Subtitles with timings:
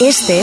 [0.00, 0.42] Este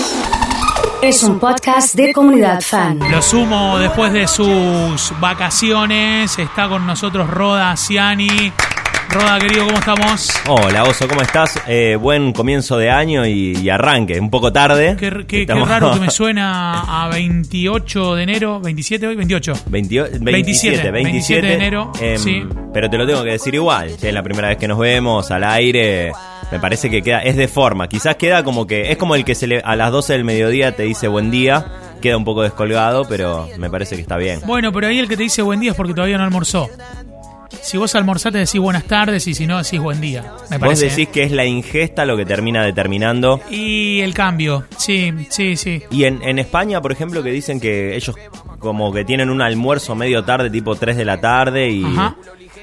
[1.01, 2.99] es un podcast de comunidad fan.
[3.11, 6.37] Lo sumo después de sus vacaciones.
[6.37, 8.51] Está con nosotros Roda Ciani.
[9.09, 10.33] Roda, querido, ¿cómo estamos?
[10.47, 11.61] Hola, Oso, ¿cómo estás?
[11.67, 14.97] Eh, buen comienzo de año y, y arranque, un poco tarde.
[14.99, 19.53] Qué, qué- qué raro que me suena a 28 de enero, 27 hoy, 28.
[19.67, 22.43] 28 27, 27, 27 de enero, em, sí.
[22.73, 23.95] Pero te lo tengo que decir igual.
[24.01, 26.11] Es la primera vez que nos vemos al aire.
[26.51, 27.87] Me parece que queda, es de forma.
[27.87, 30.75] Quizás queda como que, es como el que se le, a las 12 del mediodía
[30.75, 31.65] te dice buen día.
[32.01, 34.39] Queda un poco descolgado, pero me parece que está bien.
[34.45, 36.69] Bueno, pero ahí el que te dice buen día es porque todavía no almorzó.
[37.61, 40.21] Si vos almorzaste decís buenas tardes y si no decís buen día.
[40.51, 40.85] Me Vos parece.
[40.89, 41.11] decís ¿eh?
[41.11, 43.39] que es la ingesta lo que termina determinando.
[43.49, 45.81] Y el cambio, sí, sí, sí.
[45.89, 48.15] Y en, en España, por ejemplo, que dicen que ellos
[48.59, 52.15] como que tienen un almuerzo medio tarde, tipo 3 de la tarde y Ajá.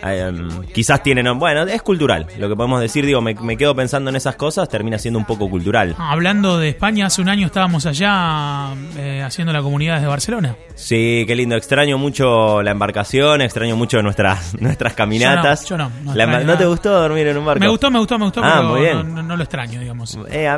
[0.05, 0.33] Eh,
[0.75, 1.39] quizás tienen...
[1.39, 4.69] Bueno, es cultural, lo que podemos decir, digo, me, me quedo pensando en esas cosas,
[4.69, 5.95] termina siendo un poco cultural.
[5.99, 10.57] Hablando de España, hace un año estábamos allá eh, haciendo la comunidad desde Barcelona.
[10.75, 15.69] Sí, qué lindo, extraño mucho la embarcación, extraño mucho nuestras, nuestras caminatas.
[15.69, 17.61] Yo no, yo no, no La embar- extraño ¿No te gustó dormir en un barco?
[17.61, 19.27] Me gustó, me gustó, me gustó, Ah, pero muy bien.
[19.27, 20.19] No, lo extraño, digamos.
[20.31, 20.49] Eh,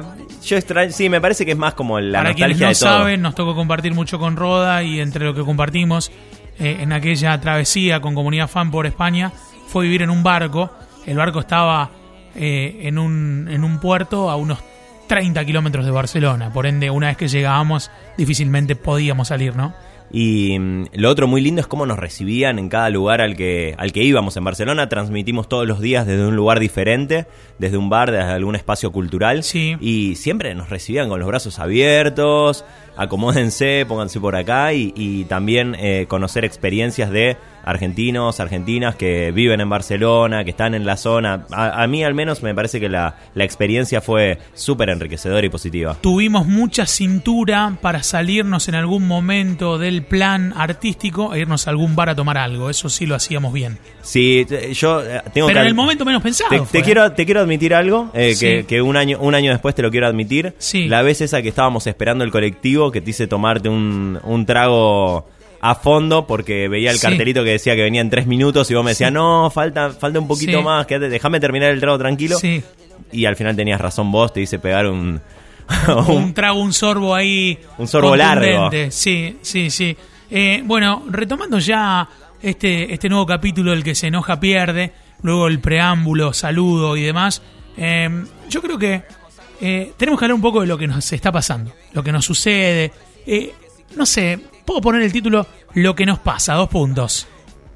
[0.44, 2.78] yo extraño, sí, me parece que es más como la Para quienes nostalgia no de
[2.94, 2.98] todo.
[3.04, 6.10] saben, nos tocó compartir mucho con Roda y entre lo que compartimos
[6.58, 9.32] eh, en aquella travesía con comunidad fan por España
[9.66, 10.70] fue vivir en un barco.
[11.06, 11.90] El barco estaba
[12.34, 14.58] eh, en, un, en un puerto a unos
[15.06, 16.52] 30 kilómetros de Barcelona.
[16.52, 19.74] Por ende, una vez que llegábamos, difícilmente podíamos salir, ¿no?
[20.16, 23.74] Y mm, lo otro muy lindo es cómo nos recibían en cada lugar al que,
[23.76, 24.36] al que íbamos.
[24.36, 27.26] En Barcelona transmitimos todos los días desde un lugar diferente,
[27.58, 29.42] desde un bar, desde algún espacio cultural.
[29.42, 29.76] Sí.
[29.80, 32.64] Y siempre nos recibían con los brazos abiertos,
[32.96, 39.60] acomódense, pónganse por acá y, y también eh, conocer experiencias de argentinos, argentinas que viven
[39.60, 41.46] en Barcelona, que están en la zona.
[41.50, 45.48] A, a mí al menos me parece que la, la experiencia fue súper enriquecedora y
[45.48, 45.96] positiva.
[46.00, 51.96] Tuvimos mucha cintura para salirnos en algún momento del plan artístico e irnos a algún
[51.96, 52.70] bar a tomar algo.
[52.70, 53.78] Eso sí lo hacíamos bien.
[54.02, 55.60] Sí, yo eh, tengo Pero que...
[55.62, 56.50] en el momento menos pensado.
[56.50, 56.82] Te, te ¿eh?
[56.82, 58.46] quiero, te quiero admitir algo, eh, Sí.
[58.46, 60.54] que, que un, año, un año después te lo quiero admitir.
[60.58, 60.86] Sí.
[60.88, 65.28] La vez esa que estábamos esperando el colectivo, que te hice tomarte un, un trago
[65.66, 67.02] a fondo porque veía el Sí.
[67.06, 70.18] cartelito que decía que venía en tres minutos y vos me decías, no, falta, falta
[70.18, 70.64] un poquito Sí.
[70.64, 72.38] más, quédate, déjame terminar el trago tranquilo.
[72.38, 72.62] Sí.
[73.12, 75.20] Y al final tenías razón vos, te hice pegar un...
[76.08, 77.58] un trago, un sorbo ahí.
[77.78, 78.70] Un sorbo largo.
[78.90, 79.96] Sí, sí, sí.
[80.30, 82.06] Eh, bueno, retomando ya
[82.42, 84.92] este, este nuevo capítulo, el que se enoja pierde,
[85.22, 87.40] luego el preámbulo, saludo y demás.
[87.78, 88.10] eh,
[88.50, 89.02] yo creo que
[89.62, 92.24] eh, tenemos que hablar un poco de lo que nos está pasando, lo que nos
[92.26, 92.92] sucede.
[93.26, 93.52] Eh,
[93.96, 97.28] no sé, puedo poner el título Lo que nos pasa, dos puntos.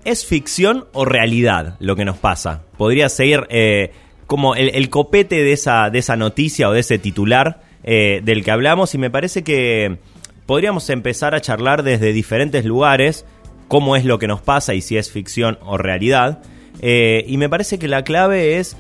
[0.05, 2.63] ¿Es ficción o realidad lo que nos pasa?
[2.77, 3.93] Podría seguir eh,
[4.27, 8.51] como el, copete de esa, de esa noticia o de ese titular eh, del que
[8.51, 9.99] hablamos y me parece que
[10.47, 13.27] podríamos empezar a charlar desde diferentes lugares
[13.69, 16.43] cómo es lo que nos pasa y si es ficción o realidad.
[16.81, 18.77] Eh, y me parece que la clave es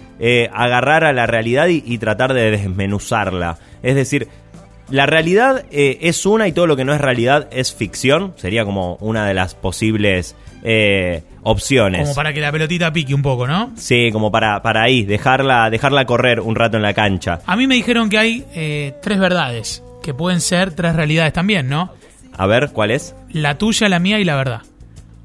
[0.53, 3.59] agarrar a la realidad y tratar de desmenuzarla.
[3.83, 4.29] Es decir,
[4.91, 8.33] la realidad eh, es una y todo lo que no es realidad es ficción.
[8.37, 12.03] Sería como una de las posibles eh, opciones.
[12.03, 13.73] Como para que la pelotita pique un poco, ¿no?
[13.77, 17.41] Sí, como para, para ahí, dejarla, dejarla correr un rato en la cancha.
[17.47, 21.69] A mí me dijeron que hay eh, tres verdades, que pueden ser tres realidades también,
[21.69, 21.93] ¿no?
[22.37, 23.15] A ver, ¿cuál es?
[23.31, 24.63] La tuya, la mía y la verdad.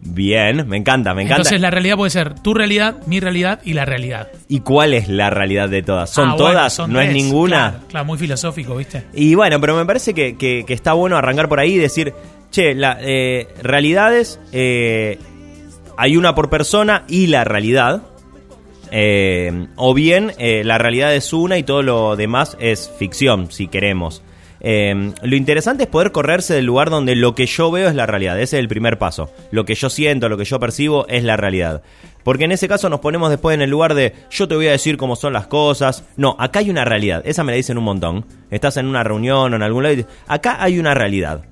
[0.05, 1.37] Bien, me encanta, me encanta.
[1.41, 4.27] Entonces la realidad puede ser tu realidad, mi realidad y la realidad.
[4.49, 6.09] ¿Y cuál es la realidad de todas?
[6.09, 6.73] ¿Son Ah, bueno, todas?
[6.73, 7.69] son ¿No es ninguna?
[7.71, 9.03] Claro, claro, muy filosófico, ¿viste?
[9.13, 12.13] Y bueno, pero me parece que, que- que está bueno arrancar por ahí y decir,
[12.51, 15.19] che, la, eh, realidades, eh,
[15.97, 18.01] hay una por persona y la realidad.
[18.91, 23.67] eh, o bien eh, la realidad es una y todo lo demás es ficción, si
[23.67, 24.21] queremos.
[24.65, 28.05] Eh, lo interesante es poder correrse del lugar donde lo que yo veo es la
[28.05, 28.39] realidad.
[28.39, 29.29] Ese es el primer paso.
[29.51, 31.83] Lo que yo siento, lo que yo percibo es la realidad.
[32.23, 34.71] Porque en ese caso nos ponemos después en el lugar de yo te voy a
[34.71, 36.05] decir cómo son las cosas.
[36.15, 37.21] No, acá hay una realidad.
[37.25, 38.25] Esa me la dicen un montón.
[38.49, 41.43] Estás en una reunión o en algún lado y acá hay una realidad.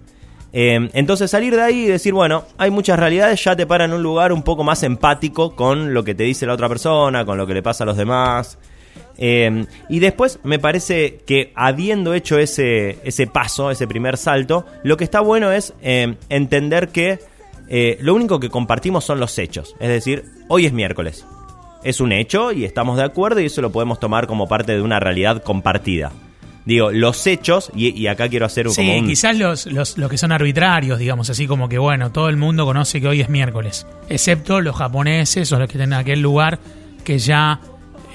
[0.54, 3.94] Eh, entonces salir de ahí y decir, bueno, hay muchas realidades, ya te para en
[3.94, 7.38] un lugar un poco más empático con lo que te dice la otra persona, con
[7.38, 8.58] lo que le pasa a los demás.
[9.24, 14.98] Eh, y después me parece que habiendo hecho ese, ese paso, ese primer salto, lo
[14.98, 17.20] que está bueno es eh, entender que
[17.70, 19.76] eh, lo único que compartimos son los hechos.
[19.80, 21.24] Es decir, hoy es miércoles.
[21.84, 24.82] Es un hecho y estamos de acuerdo y eso lo podemos tomar como parte de
[24.82, 26.12] una realidad compartida.
[26.66, 29.08] Digo, los hechos, y, y acá quiero hacer un- Sí, como un...
[29.08, 32.66] quizás los, los, los que son arbitrarios, digamos, así como que, bueno, todo el mundo
[32.66, 36.60] conoce que hoy es miércoles, excepto los japoneses o los que están en aquel lugar
[37.04, 37.60] que ya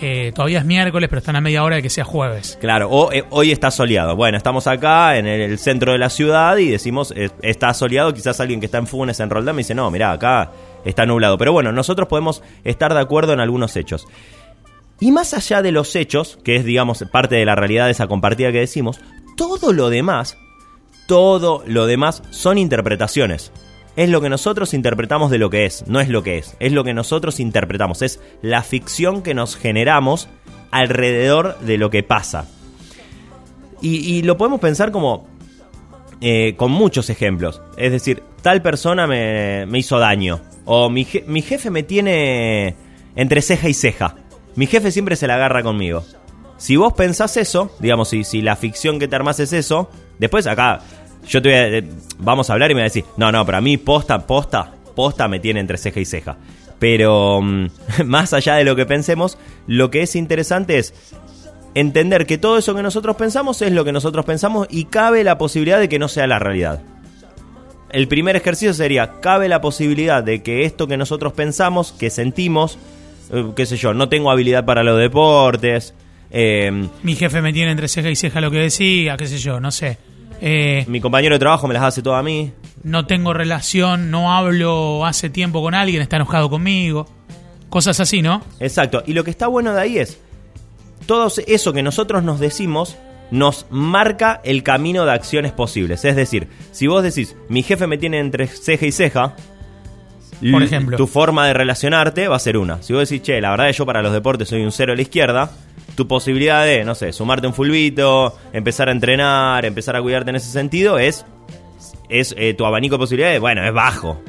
[0.00, 2.58] eh, todavía es miércoles, pero están a media hora de que sea jueves.
[2.60, 4.16] Claro, o eh, hoy está soleado.
[4.16, 8.12] Bueno, estamos acá en el centro de la ciudad y decimos, eh, está soleado.
[8.12, 10.52] Quizás alguien que está en Funes, en Roldán, me dice, no, mirá, acá
[10.84, 11.38] está nublado.
[11.38, 14.06] Pero bueno, nosotros podemos estar de acuerdo en algunos hechos.
[15.00, 18.06] Y más allá de los hechos, que es, digamos, parte de la realidad de esa
[18.06, 19.00] compartida que decimos,
[19.37, 20.38] todo lo demás,
[21.06, 23.52] todo lo demás son interpretaciones.
[23.96, 26.72] Es lo que nosotros interpretamos de lo que es, no es lo que es, es
[26.72, 30.28] lo que nosotros interpretamos, es la ficción que nos generamos
[30.70, 32.46] alrededor de lo que pasa.
[33.81, 35.28] Y, lo podemos pensar como
[36.20, 37.62] eh, con muchos ejemplos.
[37.76, 40.40] Es decir, tal persona me, hizo daño.
[40.64, 42.75] O mi, mi jefe me tiene
[43.14, 44.16] entre ceja y ceja.
[44.56, 46.04] Mi jefe siempre se la agarra conmigo.
[46.56, 50.46] Si vos pensás eso, digamos, si, si la ficción que te armás es eso, después
[50.46, 50.81] acá
[51.28, 51.84] yo te voy a, eh,
[52.19, 54.73] vamos a hablar y me voy a decir, no, no, pero a mí posta, posta,
[54.94, 56.37] posta me tiene entre ceja y ceja.
[56.78, 57.67] Pero mm,
[58.05, 60.94] más allá de lo que pensemos, lo que es interesante es
[61.75, 65.37] entender que todo eso que nosotros pensamos es lo que nosotros pensamos y cabe la
[65.37, 66.82] posibilidad de que no sea la realidad.
[67.90, 72.78] El primer ejercicio sería, cabe la posibilidad de que esto que nosotros pensamos, que sentimos,
[73.32, 75.94] eh, qué sé yo, no tengo habilidad para los deportes.
[76.31, 79.61] Eh, Mi jefe me tiene entre ceja y ceja lo que decía, qué sé yo,
[79.61, 79.99] no sé.
[80.41, 82.53] Eh, mi compañero de trabajo me las hace todo a mí.
[82.83, 87.06] No tengo relación, no hablo hace tiempo con alguien, está enojado conmigo.
[87.69, 88.43] Cosas así, ¿no?
[88.61, 89.03] Exacto.
[89.06, 90.21] Y lo que está bueno de ahí es,
[91.06, 92.97] todo eso que nosotros nos decimos
[93.31, 96.05] nos marca el camino de acciones posibles.
[96.05, 99.35] Es decir, si vos decís, mi jefe me tiene entre ceja y ceja,
[100.53, 100.97] por ejemplo.
[100.97, 102.83] Tu forma de relacionarte va a ser una.
[102.83, 104.93] Si vos decís, che, la verdad es que yo para los deportes soy un cero
[104.93, 105.50] a la izquierda,
[105.96, 110.37] tu posibilidad de, no sé, sumarte un fulbito, empezar a entrenar, empezar a cuidarte en
[110.37, 111.25] ese sentido, es,
[112.08, 114.20] es eh, tu abanico de posibilidades, bueno, es bajo.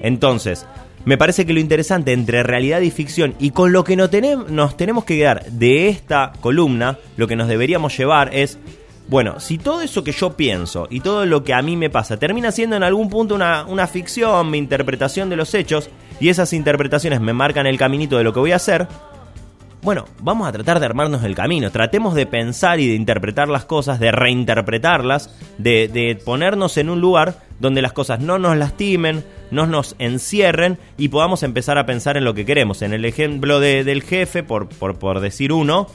[0.00, 0.66] Entonces,
[1.06, 5.04] me parece que lo interesante entre realidad y ficción y con lo que nos tenemos
[5.04, 8.58] que quedar de esta columna, lo que nos deberíamos llevar es
[9.08, 12.16] bueno, si todo eso que yo pienso y todo lo que a mí me pasa
[12.16, 16.52] termina siendo en algún punto una, una, ficción, mi interpretación de los hechos, y esas
[16.52, 18.88] interpretaciones me marcan el caminito de lo que voy a hacer,
[19.86, 21.70] bueno, vamos a tratar de armarnos el camino.
[21.70, 27.00] Tratemos de pensar y de interpretar las cosas, de reinterpretarlas, de, de ponernos en un
[27.00, 32.16] lugar donde las cosas no nos lastimen, no nos encierren y podamos empezar a pensar
[32.16, 32.82] en lo que queremos.
[32.82, 35.86] En el ejemplo del jefe, por, por, por decir uno,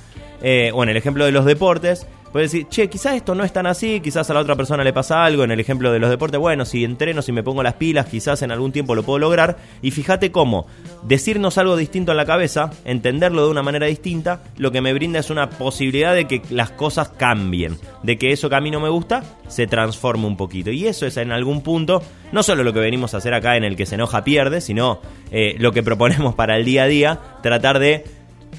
[0.41, 3.51] eh, o en el ejemplo de los deportes, Puedes decir, che, quizás esto no es
[3.51, 5.43] tan así, quizás a la otra persona le pasa algo.
[5.43, 8.41] En el ejemplo de los deportes, bueno, si entreno, si me pongo las pilas, quizás
[8.41, 9.57] en algún tiempo lo puedo lograr.
[9.81, 10.65] Y fíjate cómo
[11.03, 15.19] decirnos algo distinto en la cabeza, entenderlo de una manera distinta, lo que me brinda
[15.19, 18.79] es una posibilidad de que las cosas cambien, de que eso que a mí no
[18.79, 20.71] me gusta se transforme un poquito.
[20.71, 22.01] Y eso es en algún punto,
[22.31, 25.01] no solo lo que venimos a hacer acá en el que se enoja pierde, sino
[25.31, 28.05] eh, lo que proponemos para el día a día, tratar de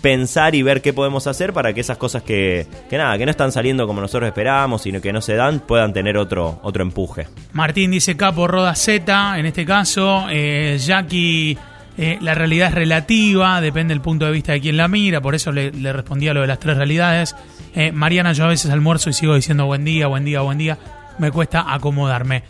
[0.01, 3.31] pensar y ver qué podemos hacer para que esas cosas que, que nada, que no
[3.31, 7.29] están saliendo como nosotros esperábamos, sino que no se dan, puedan tener otro, otro empuje.
[7.53, 11.57] Martín dice Capo Roda Z, en este caso, eh, Jackie,
[11.99, 15.35] eh, la realidad es relativa, depende del punto de vista de quien la mira, por
[15.35, 17.37] eso le, le respondía lo de las tres realidades.
[17.75, 20.79] Eh, Mariana, yo a veces almuerzo y sigo diciendo buen día, buen día, buen día,
[21.19, 22.43] me cuesta acomodarme.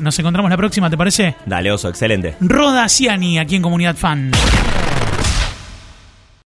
[0.00, 1.34] nos encontramos la próxima, ¿te parece?
[1.44, 2.34] Dale, oso, excelente.
[2.40, 4.32] Roda Ciani, aquí en Comunidad Fan.